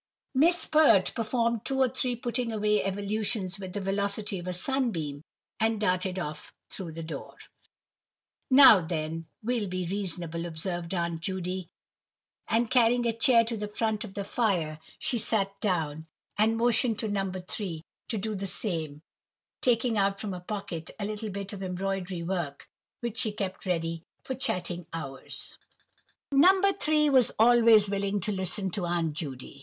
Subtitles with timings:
[0.33, 5.21] Miss Pert performed two or three putting away evolutions with the velocity of a sunbeam,
[5.59, 7.37] and darted off through the door.
[8.49, 11.69] "Now, then, we'll be reasonable," observed Aunt Judy;
[12.47, 16.97] and carrying a chair to the front of the fire she sat down, and motioned
[16.97, 17.31] to No.
[17.31, 19.03] 3 to do the same,
[19.61, 22.67] taking out from her pocket a little bit of embroidery work,
[23.01, 25.59] which she kept ready for chatting hours.
[26.31, 26.59] No.
[26.73, 29.59] 3 was always willing to listen to Aunt Judy.